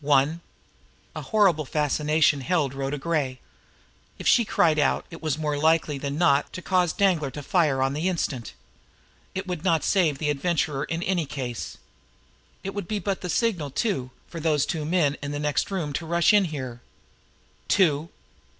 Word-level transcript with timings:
One!" 0.03 0.41
A 1.15 1.21
horrible 1.21 1.63
fascination 1.63 2.41
held 2.41 2.73
Rhoda 2.73 2.97
Gray. 2.97 3.39
If 4.17 4.27
she 4.27 4.45
cried 4.45 4.79
out, 4.79 5.05
it 5.11 5.21
was 5.21 5.37
more 5.37 5.59
likely 5.59 5.99
than 5.99 6.17
not 6.17 6.51
to 6.53 6.61
cause 6.63 6.91
Danglar 6.91 7.29
to 7.29 7.43
fire 7.43 7.83
on 7.83 7.93
the 7.93 8.09
instant. 8.09 8.55
It 9.35 9.45
would 9.45 9.63
not 9.63 9.83
save 9.83 10.17
the 10.17 10.31
Adventurer 10.31 10.85
in 10.85 11.03
any 11.03 11.27
case. 11.27 11.77
It 12.63 12.73
would 12.73 12.87
be 12.87 12.97
but 12.97 13.21
the 13.21 13.29
signal, 13.29 13.69
too, 13.69 14.09
for 14.27 14.39
those 14.39 14.65
two 14.65 14.85
men 14.85 15.17
in 15.21 15.33
the 15.33 15.39
next 15.39 15.69
room 15.69 15.93
to 15.93 16.07
rush 16.07 16.33
in 16.33 16.45
here. 16.45 16.81
"Two!" 17.67 18.09